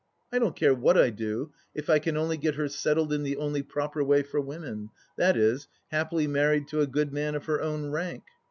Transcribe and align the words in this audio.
I 0.33 0.39
don't 0.39 0.55
care 0.55 0.73
what 0.73 0.97
I 0.97 1.11
do 1.11 1.51
if 1.75 1.87
I 1.87 1.99
can 1.99 2.17
only 2.17 2.35
get 2.35 2.55
her 2.55 2.67
settled 2.67 3.13
in 3.13 3.21
the 3.21 3.37
only 3.37 3.61
proper 3.61 4.03
way 4.03 4.23
for 4.23 4.41
women, 4.41 4.89
i.e. 5.19 5.57
happily 5.91 6.25
married 6.25 6.67
to 6.69 6.81
a 6.81 6.87
good 6.87 7.13
man 7.13 7.35
of 7.35 7.45
her 7.45 7.61
own 7.61 7.91
rank. 7.91 8.23